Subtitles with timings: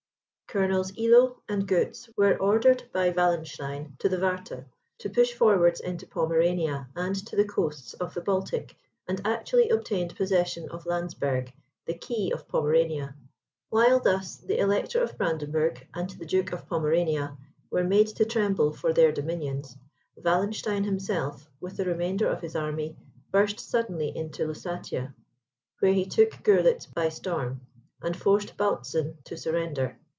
[0.53, 4.65] Colonels Illo and Goetz were ordered by Wallenstein to the Warta,
[4.97, 8.75] to push forwards into Pomerania, and to the coasts of the Baltic,
[9.07, 11.53] and actually obtained possession of Landsberg,
[11.85, 13.15] the key of Pomerania.
[13.69, 17.37] While thus the Elector of Brandenburg and the Duke of Pomerania
[17.69, 19.77] were made to tremble for their dominions,
[20.17, 22.97] Wallenstein himself, with the remainder of his army,
[23.31, 25.15] burst suddenly into Lusatia,
[25.79, 27.61] where he took Goerlitz by storm,
[28.01, 29.97] and forced Bautzen to surrender.